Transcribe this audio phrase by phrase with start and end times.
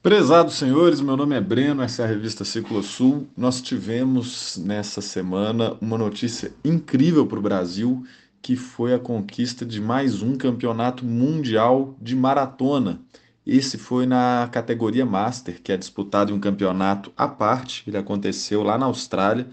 [0.00, 3.26] Prezados senhores, meu nome é Breno, essa é a revista Ciclo Sul.
[3.36, 8.06] Nós tivemos nessa semana uma notícia incrível para o Brasil,
[8.40, 13.00] que foi a conquista de mais um campeonato mundial de maratona.
[13.44, 18.62] Esse foi na categoria Master, que é disputado em um campeonato à parte, ele aconteceu
[18.62, 19.48] lá na Austrália,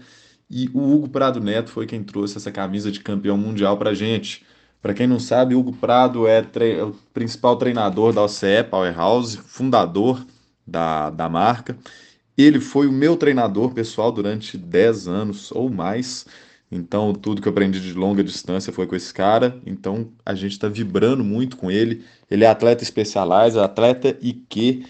[0.48, 4.46] e o Hugo Prado Neto foi quem trouxe essa camisa de campeão mundial para gente.
[4.80, 10.24] Para quem não sabe, Hugo Prado é, é o principal treinador da OCE Powerhouse, fundador
[10.66, 11.76] da, da marca.
[12.36, 16.26] Ele foi o meu treinador pessoal durante 10 anos ou mais.
[16.70, 19.60] Então, tudo que eu aprendi de longa distância foi com esse cara.
[19.64, 22.04] Então, a gente está vibrando muito com ele.
[22.30, 24.84] Ele é atleta especializado, atleta IQ.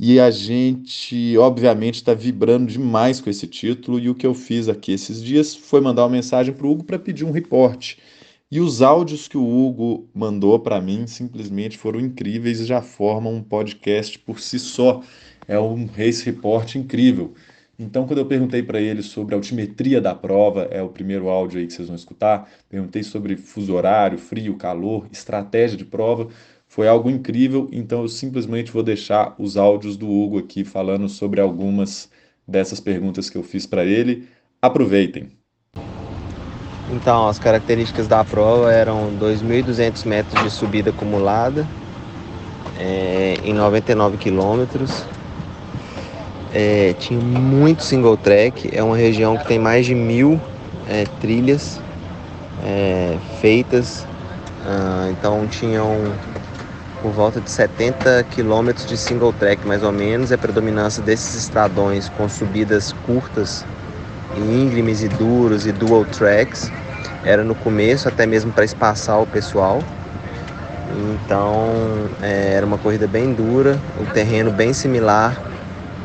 [0.00, 3.98] E a gente, obviamente, está vibrando demais com esse título.
[3.98, 6.84] E o que eu fiz aqui esses dias foi mandar uma mensagem para o Hugo
[6.84, 7.98] para pedir um reporte.
[8.50, 13.34] E os áudios que o Hugo mandou para mim simplesmente foram incríveis e já formam
[13.34, 15.02] um podcast por si só.
[15.48, 17.34] É um race report incrível.
[17.78, 21.58] Então, quando eu perguntei para ele sobre a altimetria da prova, é o primeiro áudio
[21.58, 26.28] aí que vocês vão escutar, perguntei sobre fuso horário, frio, calor, estratégia de prova,
[26.66, 27.68] foi algo incrível.
[27.72, 32.10] Então, eu simplesmente vou deixar os áudios do Hugo aqui falando sobre algumas
[32.46, 34.28] dessas perguntas que eu fiz para ele.
[34.60, 35.30] Aproveitem!
[36.90, 41.66] Então, as características da prova eram 2.200 metros de subida acumulada
[42.78, 45.04] é, em 99 quilômetros.
[46.52, 50.40] É, tinha muito single track, é uma região que tem mais de mil
[50.88, 51.78] é, trilhas
[52.64, 54.06] é, feitas,
[54.66, 56.12] ah, então tinham
[57.02, 61.34] por volta de 70 quilômetros de single track mais ou menos, é a predominância desses
[61.34, 63.64] estradões com subidas curtas
[64.36, 66.70] íngremes e duros e dual tracks.
[67.24, 69.82] Era no começo, até mesmo para espaçar o pessoal.
[71.14, 75.36] Então é, era uma corrida bem dura, o terreno bem similar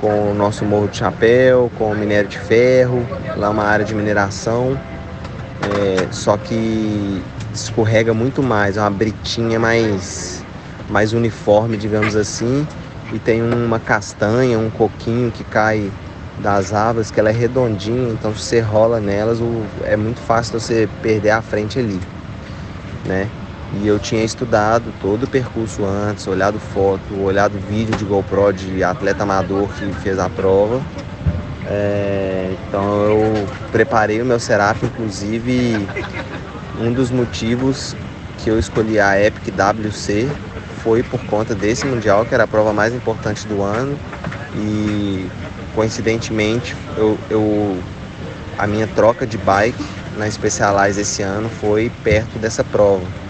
[0.03, 3.95] com o nosso Morro de Chapéu, com o minério de ferro, lá uma área de
[3.95, 4.77] mineração.
[5.79, 10.43] É, só que escorrega muito mais, é uma britinha mais,
[10.89, 12.67] mais uniforme, digamos assim,
[13.13, 15.89] e tem uma castanha, um coquinho que cai
[16.37, 19.39] das árvores, que ela é redondinha, então se você rola nelas,
[19.85, 22.01] é muito fácil você perder a frente ali,
[23.05, 23.29] né?
[23.81, 28.83] E eu tinha estudado todo o percurso antes, olhado foto, olhado vídeo de GoPro de
[28.83, 30.81] atleta amador que fez a prova.
[31.65, 35.87] É, então eu preparei o meu Serap, inclusive
[36.79, 37.95] um dos motivos
[38.37, 40.27] que eu escolhi a Epic WC
[40.83, 43.97] foi por conta desse mundial, que era a prova mais importante do ano.
[44.55, 45.25] E
[45.73, 47.77] coincidentemente, eu, eu,
[48.57, 49.83] a minha troca de bike
[50.17, 53.22] na Specialized esse ano foi perto dessa prova.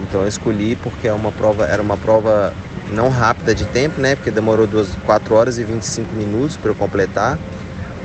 [0.00, 2.54] Então eu escolhi porque é uma prova, era uma prova
[2.90, 4.14] não rápida de tempo, né?
[4.16, 7.38] Porque demorou duas, 4 horas e 25 minutos para eu completar,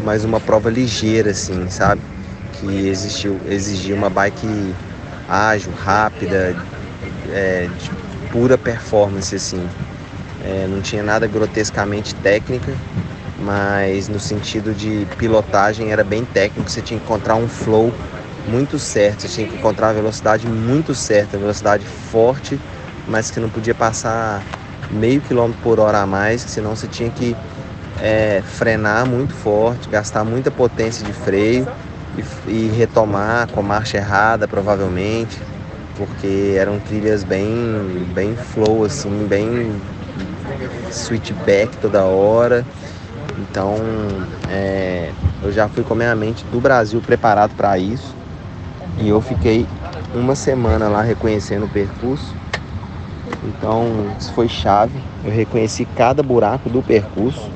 [0.04, 2.02] mas uma prova ligeira, assim, sabe?
[2.54, 4.74] Que existiu, exigia uma bike
[5.28, 6.56] ágil, rápida,
[7.32, 7.92] é, de
[8.32, 9.68] pura performance, assim.
[10.44, 12.74] É, não tinha nada grotescamente técnica,
[13.40, 17.94] mas no sentido de pilotagem era bem técnico, você tinha que encontrar um flow
[18.48, 22.60] muito certo, você tinha que encontrar a velocidade muito certa, velocidade forte,
[23.08, 24.44] mas que não podia passar
[24.92, 27.36] meio quilômetro por hora a mais, senão você tinha que
[28.02, 31.68] é, frenar muito forte, gastar muita potência de freio
[32.48, 35.40] e, e retomar com marcha errada provavelmente,
[35.98, 39.82] porque eram trilhas bem, bem flow assim, bem
[40.92, 42.66] switchback toda hora
[43.38, 43.78] então,
[44.50, 45.12] é,
[45.42, 48.16] eu já fui com a minha mente do Brasil preparado para isso.
[48.98, 49.66] E eu fiquei
[50.14, 52.36] uma semana lá reconhecendo o percurso.
[53.44, 53.88] Então,
[54.20, 55.00] isso foi chave.
[55.24, 57.50] Eu reconheci cada buraco do percurso.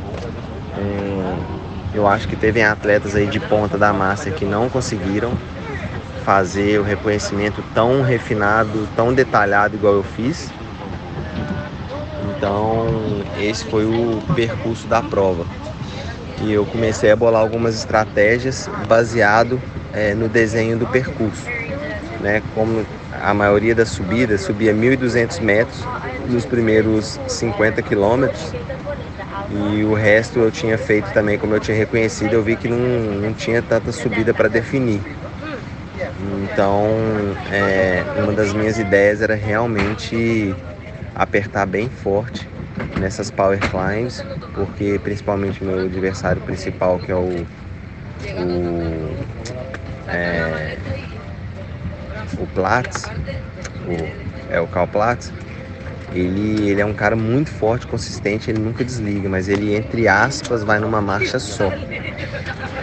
[0.78, 1.38] É,
[1.94, 5.32] eu acho que teve atletas aí de ponta da massa que não conseguiram
[6.26, 10.52] fazer o reconhecimento tão refinado, tão detalhado igual eu fiz.
[12.36, 12.88] Então,
[13.40, 15.46] esse foi o percurso da prova
[16.42, 19.62] e eu comecei a bolar algumas estratégias baseado
[19.94, 21.50] é, no desenho do percurso,
[22.20, 22.42] né?
[22.54, 25.90] Como a maioria das subidas subia 1.200 metros
[26.28, 28.58] nos primeiros 50 quilômetros
[29.50, 32.78] e o resto eu tinha feito também, como eu tinha reconhecido, eu vi que não,
[32.78, 35.02] não tinha tanta subida para definir.
[36.20, 40.56] Então, é, uma das minhas ideias era realmente
[41.16, 42.52] apertar bem forte
[42.96, 47.48] nessas power climbs, porque principalmente meu adversário principal, que é o,
[48.34, 49.28] o,
[50.08, 50.78] é,
[52.38, 53.10] o Platz,
[53.88, 55.32] o, é o Cal Platz,
[56.14, 60.64] ele, ele é um cara muito forte, consistente, ele nunca desliga, mas ele, entre aspas,
[60.64, 61.72] vai numa marcha só.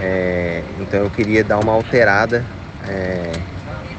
[0.01, 2.45] É, então eu queria dar uma alterada.
[2.87, 3.33] É,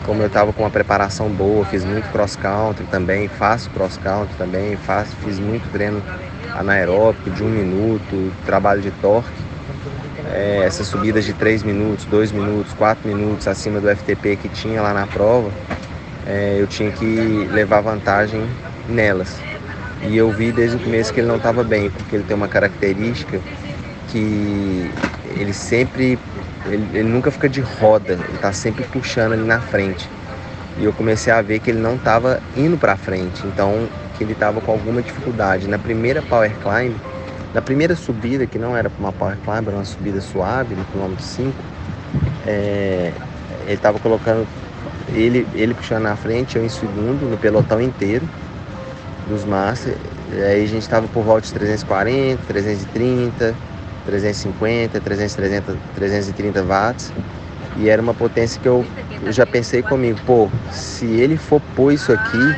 [0.05, 4.35] como eu estava com uma preparação boa, fiz muito cross country também, faço cross country
[4.37, 6.03] também, faço, fiz muito treino
[6.55, 9.31] anaeróbico de um minuto, trabalho de torque.
[10.31, 14.81] É, essas subidas de 3 minutos, 2 minutos, 4 minutos acima do FTP que tinha
[14.81, 15.51] lá na prova,
[16.25, 18.43] é, eu tinha que levar vantagem
[18.89, 19.37] nelas.
[20.07, 22.47] E eu vi desde o começo que ele não estava bem, porque ele tem uma
[22.47, 23.39] característica
[24.09, 24.89] que
[25.37, 26.19] ele sempre,
[26.65, 30.09] ele, ele nunca fica de roda, ele está sempre puxando ali na frente.
[30.77, 33.87] E eu comecei a ver que ele não estava indo para frente, então
[34.17, 35.67] que ele estava com alguma dificuldade.
[35.67, 36.95] Na primeira power climb,
[37.55, 41.23] na primeira subida, que não era uma power climb, era uma subida suave, no quilômetro
[41.23, 41.53] 5,
[42.45, 43.13] é,
[43.63, 44.45] ele estava colocando
[45.13, 48.27] ele, ele puxando na frente, eu em segundo, no pelotão inteiro
[49.29, 49.95] dos Master.
[50.33, 53.55] Aí a gente estava por volta de 340, 330,
[54.05, 57.13] 350, 330, 330 watts.
[57.77, 58.85] E era uma potência que eu,
[59.23, 62.55] eu já pensei comigo, pô, se ele for pôr isso aqui,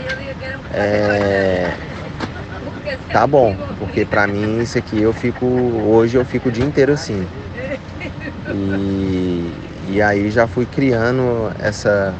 [0.73, 1.71] é,
[3.17, 6.93] tá bom, porque para mim isso aqui eu fico, hoje eu fico o dia inteiro
[6.93, 7.27] assim.
[8.53, 9.51] E,
[9.95, 12.13] e aí já fui criando essa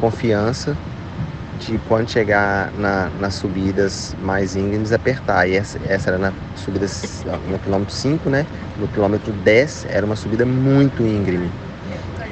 [0.00, 0.74] confiança
[1.58, 5.46] de quando chegar na, nas subidas mais íngremes apertar.
[5.46, 6.86] E essa, essa era na subida
[7.46, 8.46] no quilômetro 5, né?
[8.78, 11.50] No quilômetro 10 era uma subida muito íngreme.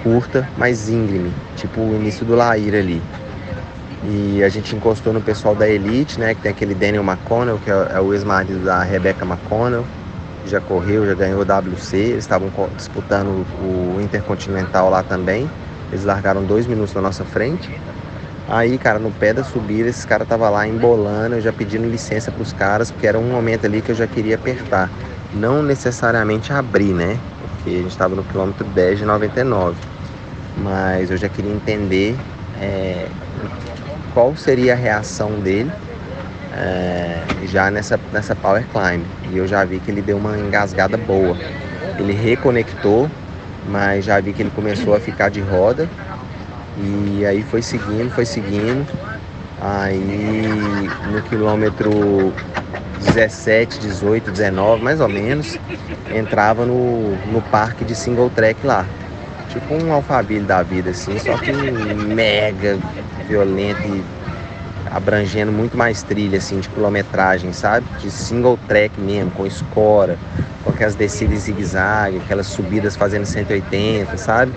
[0.02, 1.34] Curta, mas íngreme.
[1.54, 3.02] Tipo o início do Laíra ali.
[4.02, 6.34] E a gente encostou no pessoal da Elite, né?
[6.34, 9.84] Que tem aquele Daniel McConnell, que é, é o ex-marido da Rebecca McConnell.
[10.46, 11.96] Já correu, já ganhou o WC.
[11.96, 15.50] Eles estavam disputando o Intercontinental lá também.
[15.90, 17.70] Eles largaram dois minutos na nossa frente.
[18.48, 22.32] Aí, cara, no pé da subida, esse cara tava lá embolando, eu já pedindo licença
[22.32, 24.90] para os caras, porque era um momento ali que eu já queria apertar.
[25.32, 27.16] Não necessariamente abrir, né?
[27.38, 29.76] Porque a gente estava no quilômetro 10 de 99.
[30.56, 32.16] Mas eu já queria entender
[32.60, 33.06] é,
[34.12, 35.70] qual seria a reação dele
[36.52, 39.04] é, já nessa, nessa power climb.
[39.32, 41.36] E eu já vi que ele deu uma engasgada boa.
[41.98, 43.10] Ele reconectou,
[43.68, 45.88] mas já vi que ele começou a ficar de roda
[46.76, 48.86] e aí foi seguindo, foi seguindo.
[49.60, 52.32] Aí no quilômetro
[53.00, 55.58] 17, 18, 19, mais ou menos,
[56.14, 58.86] entrava no, no parque de single track lá.
[59.52, 62.78] Tipo um alfabile da vida, assim, só que mega
[63.26, 64.04] violento e
[64.90, 67.86] abrangendo muito mais trilha, assim, de quilometragem, sabe?
[68.00, 70.16] De single track mesmo, com escora,
[70.64, 74.52] com aquelas descidas zigue-zague, aquelas subidas fazendo 180, sabe?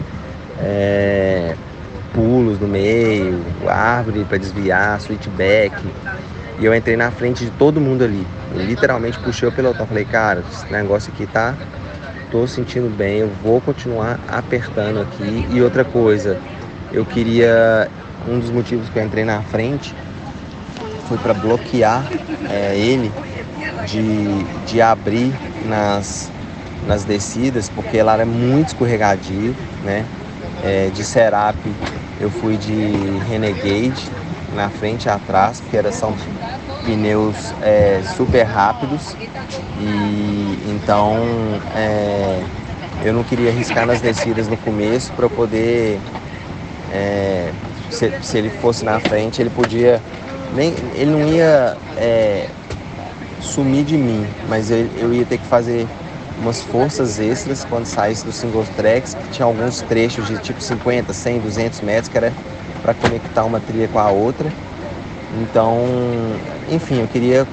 [0.60, 1.56] É
[2.13, 5.74] pulos no meio, árvore para desviar, switchback.
[6.60, 8.25] E eu entrei na frente de todo mundo ali.
[8.56, 9.88] Eu literalmente puxei o pelotão.
[9.88, 11.56] Falei, cara, esse negócio aqui tá.
[12.33, 15.45] Tô sentindo bem, eu vou continuar apertando aqui.
[15.51, 16.35] E outra coisa,
[16.91, 17.88] eu queria.
[18.27, 19.94] Um dos motivos que eu entrei na frente
[21.07, 22.03] foi para bloquear
[22.50, 23.12] é, ele
[23.85, 25.31] de, de abrir
[25.68, 26.31] nas,
[26.88, 30.03] nas descidas, porque lá era muito escorregadio, né?
[30.63, 31.56] É, de Serap
[32.19, 32.71] eu fui de
[33.30, 34.09] Renegade
[34.56, 36.15] na frente e atrás, porque era, são
[36.83, 39.15] pneus é, super rápidos
[39.80, 41.18] e então
[41.76, 42.42] é,
[43.04, 45.99] eu não queria arriscar nas descidas no começo para poder
[46.92, 47.52] é,
[47.90, 50.02] se, se, ele fosse na frente ele podia
[50.56, 52.47] nem ele não ia é,
[53.40, 55.88] sumir de mim mas eu, eu ia ter que fazer
[56.40, 61.14] umas forças extras quando saísse do single tracks, que tinha alguns trechos de tipo 50,
[61.14, 62.33] 100, 200 metros, que era
[62.81, 64.49] para conectar uma trilha com a outra.
[65.42, 65.85] Então,
[66.69, 67.47] enfim, eu queria.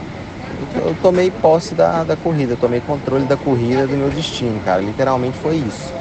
[0.77, 4.81] Eu tomei posse da, da corrida, tomei controle da corrida do meu destino, cara.
[4.81, 5.93] Literalmente foi isso.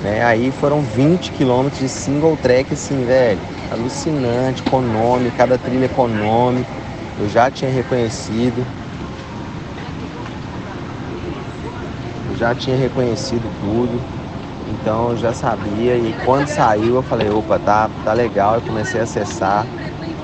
[0.00, 0.24] Né?
[0.24, 3.40] Aí foram 20 quilômetros de single track, assim, velho.
[3.70, 6.70] Alucinante, econômico, cada trilha econômico.
[7.18, 8.64] Eu já tinha reconhecido.
[12.40, 14.00] já tinha reconhecido tudo,
[14.66, 15.94] então eu já sabia.
[15.96, 18.54] E quando saiu eu falei, opa, tá, tá legal.
[18.54, 19.66] Eu comecei a acessar.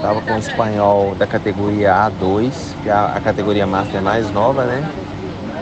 [0.06, 4.88] Tava com o espanhol da categoria A2, que é a, categoria Master mais nova, né?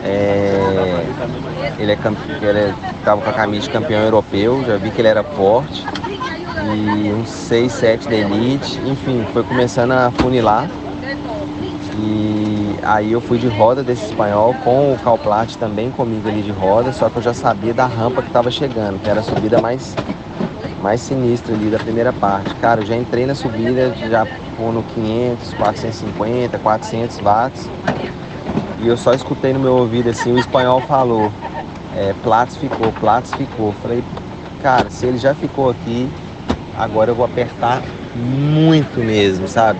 [0.03, 1.03] É,
[1.79, 1.97] ele, é,
[2.43, 2.73] ele
[3.03, 5.83] tava com a camisa de campeão europeu, já vi que ele era forte.
[6.63, 10.69] E uns 6, 7 da Elite, enfim, foi começando a funilar.
[11.97, 16.51] E aí eu fui de roda desse espanhol com o Calplat também comigo ali de
[16.51, 19.59] roda, só que eu já sabia da rampa que estava chegando, que era a subida
[19.59, 19.95] mais,
[20.85, 22.53] mais sinistra ali da primeira parte.
[22.57, 24.23] Cara, eu já entrei na subida, já
[24.55, 27.67] pondo 500, 450, 400 watts.
[28.79, 31.31] E eu só escutei no meu ouvido assim, o espanhol falou,
[31.97, 33.73] é, Platts ficou, Platts ficou.
[33.81, 34.03] Falei,
[34.61, 36.07] cara, se ele já ficou aqui,
[36.77, 37.81] agora eu vou apertar
[38.15, 39.79] muito mesmo, sabe?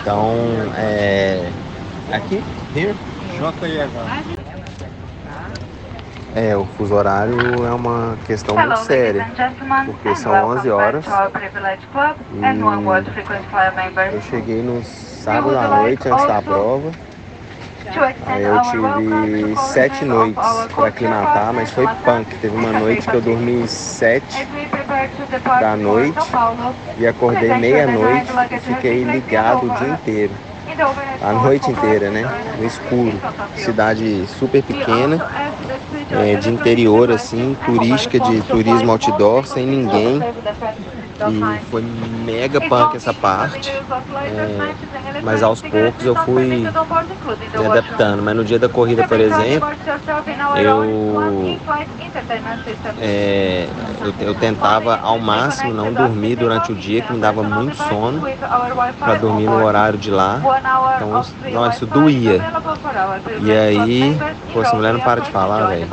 [0.00, 0.32] Então,
[0.76, 1.50] é.
[2.12, 2.40] Aqui?
[2.72, 2.94] Here?
[3.36, 4.43] JIH.
[6.36, 9.24] É, o fuso horário é uma questão muito séria,
[9.86, 11.04] porque são 11 horas.
[14.10, 16.90] e eu cheguei no sábado à noite antes da prova,
[18.26, 20.42] aí eu tive sete noites
[20.74, 24.44] para aclimatar, mas foi punk, teve uma noite que eu dormi sete
[25.60, 26.18] da noite
[26.98, 30.32] e acordei meia-noite e fiquei ligado o dia inteiro
[31.20, 32.22] a noite inteira, né?
[32.58, 33.20] No escuro.
[33.54, 35.26] Cidade super pequena,
[36.10, 40.20] é, de interior, assim, turística, de turismo outdoor, sem ninguém.
[41.30, 43.70] E foi mega punk essa parte.
[43.70, 46.66] É, mas aos poucos eu fui
[47.58, 48.22] me adaptando.
[48.22, 49.68] Mas no dia da corrida, por exemplo,
[50.56, 51.60] eu,
[53.00, 53.68] é,
[54.00, 58.22] eu, eu, tentava ao máximo não dormir durante o dia, que me dava muito sono,
[58.98, 60.40] para dormir no horário de lá.
[60.96, 61.10] Então,
[61.52, 62.42] nossa, isso doía.
[63.40, 64.18] E aí,
[64.52, 65.88] pô, essa mulher não para de falar, velho.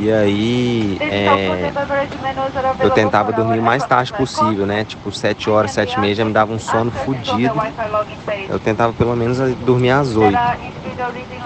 [0.00, 1.72] E aí é,
[2.80, 4.82] eu tentava dormir o mais tarde possível, né?
[4.82, 7.60] Tipo 7 horas, 7 e meia já me dava um sono fodido.
[8.48, 10.38] Eu tentava pelo menos dormir às 8.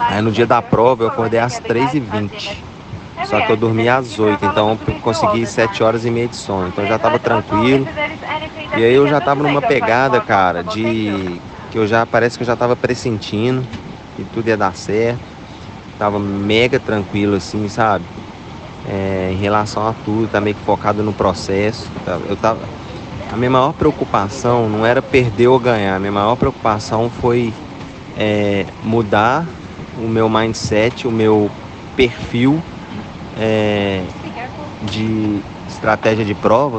[0.09, 2.65] Aí no dia da prova eu acordei às 3h20.
[3.25, 6.69] Só que eu dormi às 8, então eu consegui 7 horas e meia de sono.
[6.69, 7.89] Então eu já tava tranquilo.
[8.77, 11.41] E aí eu já tava numa pegada, cara, de
[11.73, 13.67] que eu já parece que eu já tava pressentindo
[14.15, 15.35] que tudo ia dar certo.
[15.99, 18.05] Tava mega tranquilo assim, sabe?
[18.89, 21.91] É, em relação a tudo, tá meio que focado no processo.
[22.05, 22.19] Tá?
[22.29, 22.61] Eu tava,
[23.33, 27.53] a minha maior preocupação não era perder ou ganhar, a minha maior preocupação foi
[28.17, 29.47] é, mudar
[29.99, 31.51] o meu mindset, o meu
[31.97, 32.63] perfil
[33.39, 34.03] é,
[34.83, 36.79] de estratégia de prova,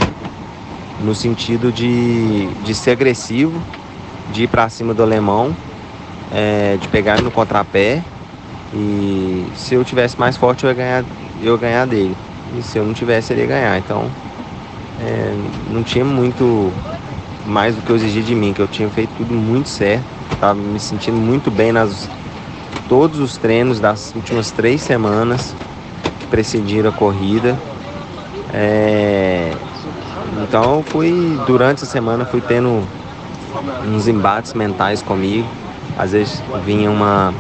[1.02, 3.62] no sentido de, de ser agressivo,
[4.32, 5.56] de ir para cima do alemão,
[6.32, 8.02] é, de pegar no contrapé.
[8.74, 11.06] E se eu tivesse mais forte, eu ia ganhar
[11.42, 12.16] eu ganhar dele.
[12.58, 13.78] E se eu não tivesse, ele ia ganhar.
[13.78, 14.10] Então,
[15.02, 15.36] é,
[15.70, 16.72] não tinha muito
[17.46, 20.04] mais do que eu exigia de mim, que eu tinha feito tudo muito certo.
[20.32, 22.10] Estava me sentindo muito bem nas
[22.88, 25.56] todos os treinos das últimas três semanas
[26.20, 27.58] que precediram a corrida.
[28.54, 29.52] É,
[30.44, 32.84] então fui durante a semana fui tendo
[33.86, 35.48] uns embates mentais comigo.
[35.98, 37.34] Às vezes vinha uma,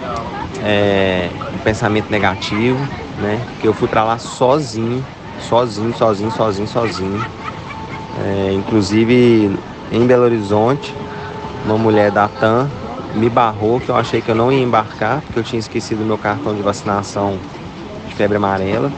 [0.63, 2.79] é, um pensamento negativo,
[3.19, 3.39] né?
[3.59, 5.05] Que eu fui para lá sozinho,
[5.39, 7.25] sozinho, sozinho, sozinho, sozinho.
[8.23, 9.57] É, inclusive
[9.91, 10.93] em Belo Horizonte,
[11.65, 12.69] uma mulher da TAM
[13.13, 16.17] me barrou, que eu achei que eu não ia embarcar, porque eu tinha esquecido meu
[16.17, 17.37] cartão de vacinação
[18.07, 18.91] de febre amarela.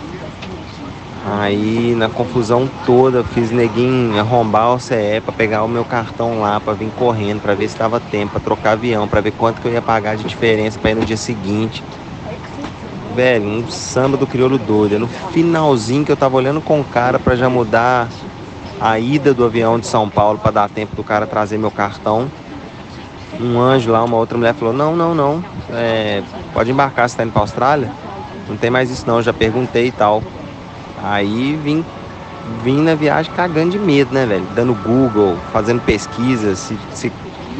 [1.25, 6.59] Aí na confusão toda, fiz neguinho arrombar o CE para pegar o meu cartão lá,
[6.59, 9.67] para vir correndo, para ver se dava tempo, para trocar avião, para ver quanto que
[9.67, 11.83] eu ia pagar de diferença para ir no dia seguinte
[13.17, 14.95] velho, um samba do crioulo doido.
[14.95, 18.07] É no finalzinho que eu tava olhando com o cara para já mudar
[18.79, 22.29] a ida do avião de São Paulo para dar tempo do cara trazer meu cartão.
[23.41, 26.21] Um anjo lá, uma outra mulher falou: Não, não, não, é,
[26.53, 27.91] pode embarcar, você tá indo pra Austrália?
[28.47, 30.21] Não tem mais isso não, já perguntei e tal.
[31.03, 31.83] Aí vim,
[32.63, 34.45] vim na viagem cagando de medo, né, velho?
[34.53, 36.77] Dando Google, fazendo pesquisa, se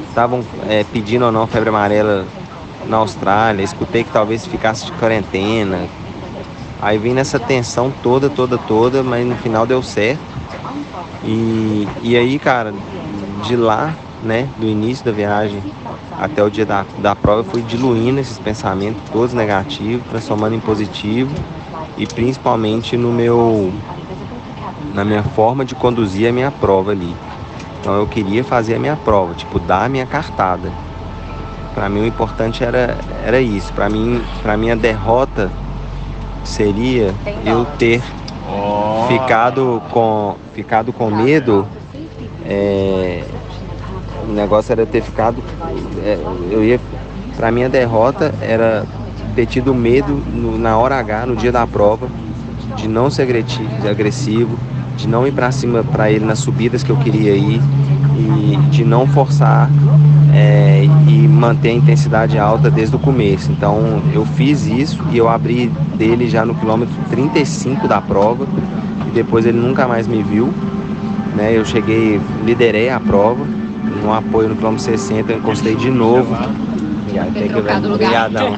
[0.08, 2.28] estavam é, pedindo ou não febre amarela
[2.88, 5.88] na Austrália, escutei que talvez ficasse de quarentena.
[6.82, 10.24] Aí vim nessa tensão toda, toda, toda, mas no final deu certo.
[11.24, 12.74] E, e aí, cara,
[13.42, 15.62] de lá, né, do início da viagem
[16.20, 20.60] até o dia da, da prova, eu fui diluindo esses pensamentos todos negativos, transformando em
[20.60, 21.36] positivo
[21.98, 23.72] e principalmente no meu
[24.94, 27.16] na minha forma de conduzir a minha prova ali.
[27.80, 30.72] Então eu queria fazer a minha prova, tipo, dar a minha cartada.
[31.78, 33.72] Para mim o importante era, era isso.
[33.72, 35.52] Para mim, para minha derrota
[36.44, 37.14] seria
[37.46, 38.02] eu ter
[38.50, 39.08] oh.
[39.08, 41.68] ficado com ficado com medo.
[42.48, 43.24] É,
[44.28, 45.38] o negócio era ter ficado.
[46.04, 46.18] É,
[46.50, 46.80] eu ia.
[47.36, 48.84] Para minha derrota era
[49.36, 52.08] ter tido medo no, na hora H, no dia da prova,
[52.76, 53.28] de não ser
[53.88, 54.58] agressivo,
[54.96, 57.62] de não ir para cima para ele nas subidas que eu queria ir
[58.18, 59.70] e de não forçar
[60.34, 63.52] é, e manter a intensidade alta desde o começo.
[63.52, 68.46] Então eu fiz isso e eu abri dele já no quilômetro 35 da prova
[69.08, 70.54] e depois ele nunca mais me viu.
[71.36, 71.56] Né?
[71.56, 73.46] Eu cheguei, liderei a prova
[74.04, 76.36] no apoio no quilômetro 60, eu encostei de novo.
[77.94, 78.58] Obrigadão.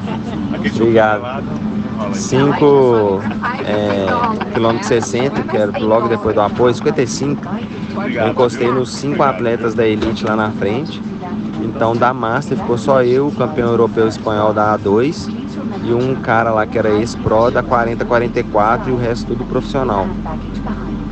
[0.76, 1.60] Obrigado.
[2.14, 3.20] 5
[3.66, 7.42] é, quilômetros 60, que era logo depois do apoio, 55.
[8.30, 11.00] Encostei nos cinco atletas da elite lá na frente.
[11.62, 15.28] Então da Master ficou só eu, o campeão europeu espanhol da A2
[15.84, 20.06] e um cara lá que era ex-pro da 40-44 e o resto tudo profissional.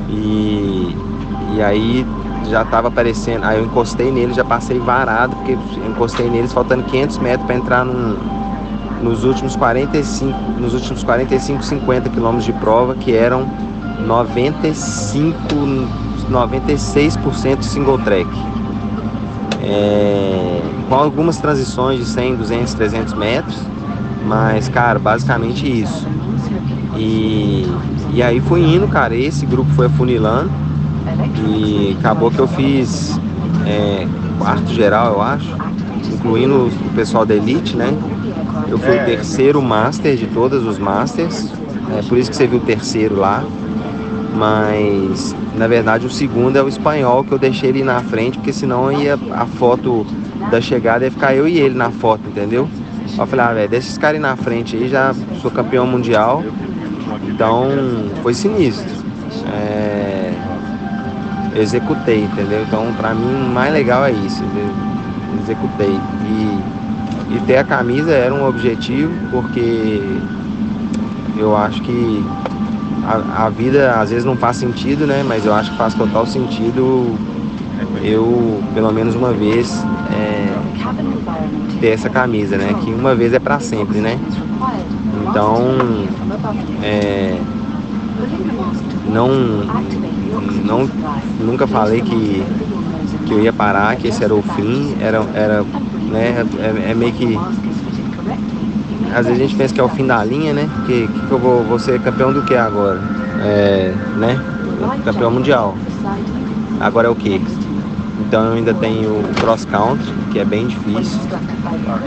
[0.08, 0.96] E,
[1.54, 2.06] e aí
[2.48, 5.56] já estava aparecendo, aí eu encostei nele, já passei varado, porque
[5.86, 8.16] encostei neles faltando 500 metros para entrar num,
[9.02, 13.46] nos últimos 45, nos últimos 45, 50 quilômetros de prova, que eram
[14.06, 15.44] 95,
[16.30, 18.28] 96% single track.
[19.62, 23.58] É, com algumas transições de 100, 200, 300 metros,
[24.24, 26.06] mas, cara, basicamente isso.
[26.96, 27.66] E,
[28.12, 30.50] e aí fui indo, cara, esse grupo foi afunilando
[31.48, 33.18] e acabou que eu fiz
[33.66, 34.06] é,
[34.38, 35.56] quarto geral, eu acho,
[36.12, 37.92] incluindo o pessoal da Elite, né?
[38.68, 41.52] Eu fui o terceiro master de todos os masters,
[41.96, 43.44] é por isso que você viu o terceiro lá.
[44.34, 48.52] Mas na verdade o segundo é o espanhol que eu deixei ele na frente, porque
[48.52, 50.06] senão ia a foto
[50.50, 52.68] da chegada ia ficar eu e ele na foto, entendeu?
[53.18, 56.44] Eu falei, ah, velho, deixa esses caras na frente aí, já sou campeão mundial.
[57.26, 57.68] Então
[58.22, 58.86] foi sinistro.
[59.52, 60.32] É,
[61.56, 62.62] executei, entendeu?
[62.62, 64.44] Então pra mim o mais legal é isso.
[65.42, 65.98] Executei.
[66.24, 66.78] E
[67.30, 70.00] e ter a camisa era um objetivo, porque
[71.36, 72.24] eu acho que
[73.08, 75.24] a, a, vida às vezes não faz sentido, né?
[75.26, 77.16] Mas eu acho que faz total sentido
[78.02, 82.74] eu, pelo menos uma vez, é, ter essa camisa, né?
[82.82, 84.18] Que uma vez é para sempre, né?
[85.28, 85.78] Então,
[86.82, 87.38] é,
[89.06, 89.28] não,
[90.64, 90.90] não,
[91.40, 92.42] nunca falei que,
[93.26, 95.64] que eu ia parar, que esse era o fim, era, era
[96.08, 96.44] né?
[96.58, 97.38] É, é, meio que.
[99.14, 100.68] Às vezes a gente pensa que é o fim da linha, né?
[100.86, 103.00] Que, que eu vou, vou ser campeão do que agora?
[103.40, 104.38] É, né?
[105.04, 105.76] Campeão mundial.
[106.80, 107.40] Agora é o que?
[108.20, 111.20] Então eu ainda tenho o cross country, que é bem difícil,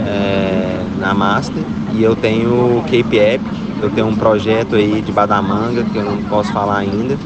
[0.06, 1.62] é, na Master.
[1.94, 3.52] E eu tenho o Cape Epic,
[3.82, 7.16] eu tenho um projeto aí de Badamanga, que eu não posso falar ainda.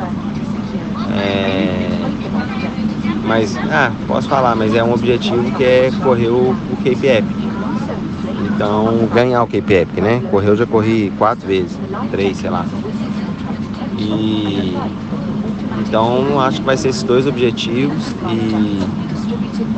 [1.14, 1.86] É,
[3.24, 7.35] mas, ah, posso falar, mas é um objetivo que é correr o, o Cape Epic.
[8.56, 10.22] Então, ganhar o Cape Epic, né?
[10.30, 11.78] Correr eu já corri quatro vezes,
[12.10, 12.64] três, sei lá.
[13.98, 14.74] E
[15.86, 18.80] então acho que vai ser esses dois objetivos e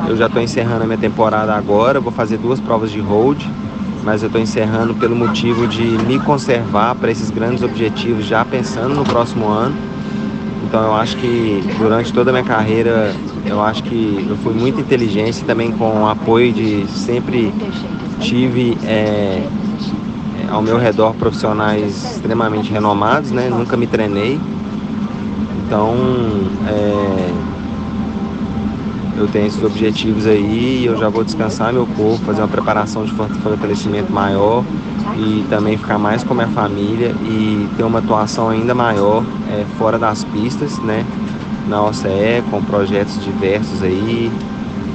[0.07, 3.45] eu já estou encerrando a minha temporada agora, vou fazer duas provas de road,
[4.05, 8.95] mas eu estou encerrando pelo motivo de me conservar para esses grandes objetivos já pensando
[8.95, 9.75] no próximo ano.
[10.65, 13.13] Então eu acho que durante toda a minha carreira
[13.45, 17.53] eu acho que eu fui muito inteligente também com o apoio de sempre
[18.19, 19.47] tive é,
[20.49, 23.49] ao meu redor profissionais extremamente renomados, né?
[23.49, 24.39] Nunca me treinei.
[25.65, 25.93] Então
[26.67, 27.33] é,
[29.17, 33.05] eu tenho esses objetivos aí e eu já vou descansar meu corpo, fazer uma preparação
[33.05, 34.63] de fortalecimento maior
[35.17, 39.65] e também ficar mais com a minha família e ter uma atuação ainda maior é,
[39.77, 41.05] fora das pistas, né?
[41.69, 44.31] na OCE com projetos diversos aí,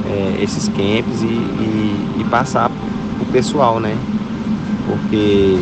[0.06, 2.68] é, esses camps e, e, e passar
[3.34, 3.98] pessoal, né?
[4.86, 5.58] Porque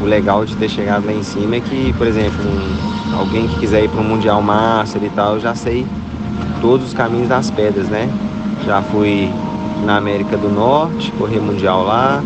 [0.00, 3.60] o legal de ter chegado lá em cima é que, por exemplo, um, alguém que
[3.60, 5.86] quiser ir para um Mundial Master e tal, eu já sei
[6.62, 8.08] todos os caminhos das pedras, né?
[8.64, 9.30] Já fui
[9.84, 12.24] na América do Norte, correr Mundial lá,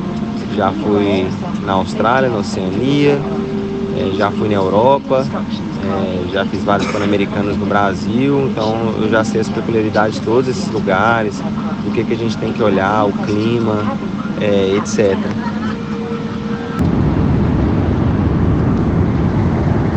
[0.55, 1.27] já fui
[1.67, 3.21] na Austrália, na Oceania,
[3.97, 5.27] é, já fui na Europa,
[5.85, 10.49] é, já fiz vários pan-americanos no Brasil, então eu já sei as peculiaridades de todos
[10.49, 11.43] esses lugares,
[11.85, 13.97] o que, que a gente tem que olhar, o clima,
[14.41, 15.17] é, etc.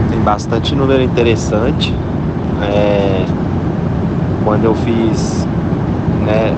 [0.09, 1.93] Tem bastante número interessante.
[2.61, 3.25] É,
[4.43, 5.47] quando eu fiz
[6.25, 6.55] né,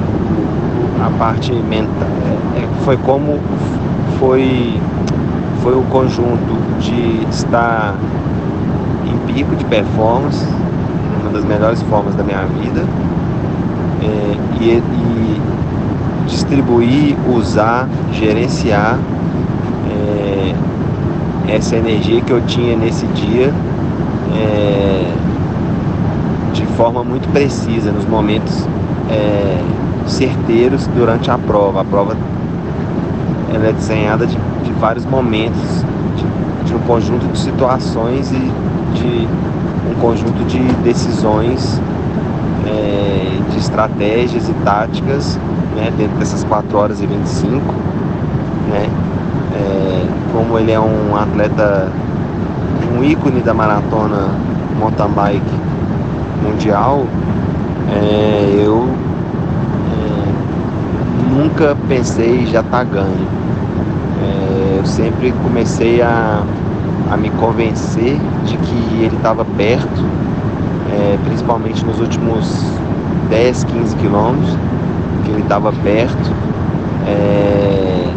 [1.05, 2.07] a parte mental,
[2.55, 3.39] é, é, foi como
[4.19, 4.79] foi,
[5.61, 7.95] foi o conjunto de estar
[9.05, 10.45] em pico de performance,
[11.21, 12.85] uma das melhores formas da minha vida,
[14.01, 15.32] é, e, e,
[16.33, 18.97] distribuir, usar, gerenciar
[19.89, 20.55] é,
[21.55, 23.53] essa energia que eu tinha nesse dia
[24.35, 25.13] é,
[26.53, 28.67] de forma muito precisa, nos momentos
[29.11, 29.61] é,
[30.07, 31.81] certeiros durante a prova.
[31.81, 32.17] A prova
[33.53, 35.85] ela é desenhada de, de vários momentos,
[36.17, 38.51] de, de um conjunto de situações e
[38.97, 39.27] de
[39.91, 41.92] um conjunto de decisões de
[43.73, 45.39] estratégias e táticas
[45.75, 47.73] né, dentro dessas 4 horas e 25.
[48.69, 48.87] Né?
[49.55, 51.91] É, como ele é um atleta,
[52.95, 54.29] um ícone da maratona
[54.79, 55.55] mountain bike
[56.43, 57.05] mundial,
[57.91, 58.87] é, eu
[59.91, 63.27] é, nunca pensei já tá ganho.
[64.21, 66.43] É, eu sempre comecei a,
[67.11, 70.05] a me convencer de que ele estava perto,
[70.91, 72.82] é, principalmente nos últimos
[73.29, 74.57] 10, 15 quilômetros,
[75.23, 76.31] que ele estava perto,
[77.07, 78.07] é,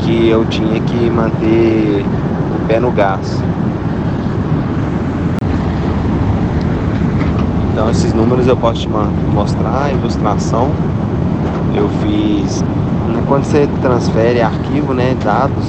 [0.00, 2.04] que eu tinha que manter
[2.56, 3.42] o pé no gás.
[7.78, 10.68] Então esses números eu posso te mostrar, a ilustração.
[11.76, 12.64] Eu fiz.
[13.28, 15.64] Quando você transfere arquivo, né, dados,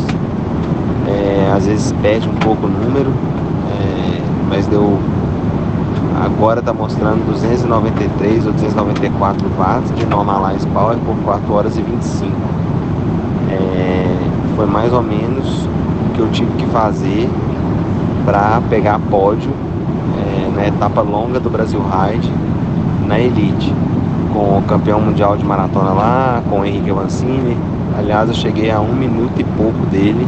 [1.08, 3.12] é, às vezes perde um pouco o número,
[3.70, 4.98] é, mas deu.
[6.20, 12.32] Agora está mostrando 293 ou 294 watts de Normalize Power por 4 horas e 25.
[13.50, 14.06] É,
[14.56, 17.30] foi mais ou menos o que eu tive que fazer
[18.26, 19.52] para pegar pódio
[20.60, 22.30] na etapa longa do Brasil Ride
[23.08, 23.74] na Elite,
[24.34, 27.58] com o campeão mundial de maratona lá, com o Henrique Avancini.
[27.98, 30.28] Aliás, eu cheguei a um minuto e pouco dele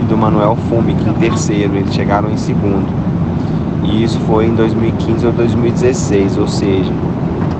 [0.00, 2.86] e do Manuel Fumic em terceiro, eles chegaram em segundo.
[3.86, 6.92] E isso foi em 2015 ou 2016, ou seja,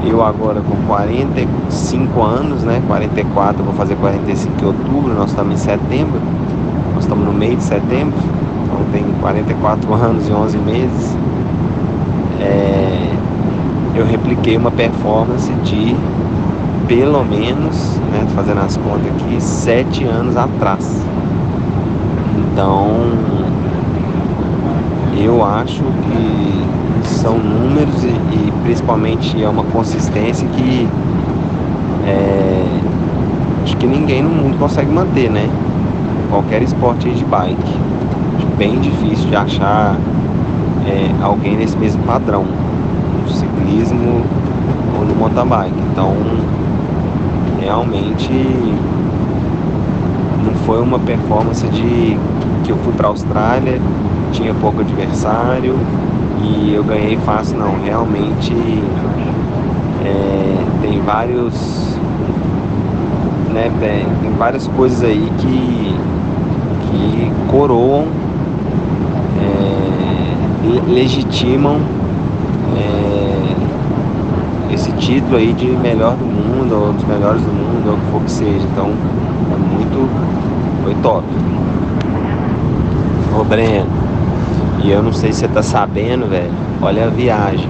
[0.04, 2.82] eu agora com 45 anos, né?
[2.86, 6.20] 44, vou fazer 45 em outubro, nós estamos em setembro,
[6.94, 8.18] nós estamos no meio de setembro,
[8.64, 11.16] então tem 44 anos e 11 meses
[12.40, 13.12] é,
[13.94, 15.96] eu repliquei uma performance de
[16.86, 21.04] pelo menos, né, fazendo as contas aqui, sete anos atrás.
[22.38, 23.10] Então,
[25.18, 30.88] eu acho que são números e, e principalmente é uma consistência que
[32.06, 32.64] é,
[33.64, 35.48] acho que ninguém no mundo consegue manter, né?
[36.30, 37.74] Qualquer esporte de bike.
[38.56, 39.96] Bem difícil de achar
[40.86, 44.22] é, alguém nesse mesmo padrão, no ciclismo
[44.98, 45.78] ou no mountain bike.
[45.92, 46.14] Então,
[47.60, 48.30] realmente
[50.44, 52.16] não foi uma performance de
[52.64, 53.80] que eu fui para a Austrália,
[54.36, 55.74] tinha pouco adversário
[56.42, 57.80] e eu ganhei fácil, não.
[57.82, 58.54] Realmente
[60.04, 61.54] é, tem vários.
[63.52, 65.94] Né, tem, tem várias coisas aí que,
[66.90, 68.06] que coroam
[70.86, 71.80] legitimam
[72.76, 77.98] é, esse título aí de melhor do mundo, ou dos melhores do mundo, ou o
[77.98, 78.66] que for que seja.
[78.72, 78.92] Então
[79.52, 80.08] é muito.
[80.82, 81.24] Foi top.
[83.38, 83.95] Ô Breno,
[84.86, 86.52] e eu não sei se você tá sabendo, velho.
[86.80, 87.68] Olha a viagem.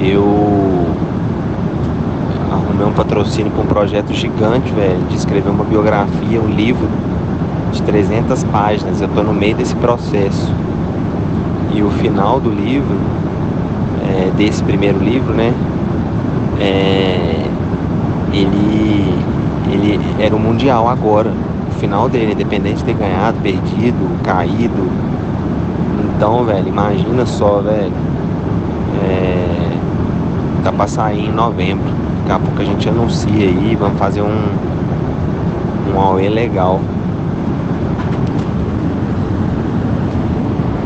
[0.00, 0.86] Eu
[2.50, 6.88] arrumei um patrocínio para um projeto gigante, velho, de escrever uma biografia, um livro
[7.72, 9.02] de 300 páginas.
[9.02, 10.50] Eu tô no meio desse processo.
[11.74, 12.96] E o final do livro,
[14.08, 15.52] é, desse primeiro livro, né?
[16.58, 17.44] É,
[18.32, 19.14] ele,
[19.70, 21.30] ele era o Mundial agora.
[21.68, 25.07] O final dele, independente de ter ganhado, perdido, caído.
[26.18, 27.92] Então, velho, imagina só, velho.
[29.04, 29.70] É,
[30.64, 31.88] tá pra sair em novembro.
[32.26, 34.48] Daqui a pouco a gente anuncia aí, vamos fazer um,
[35.94, 36.80] um AUE legal.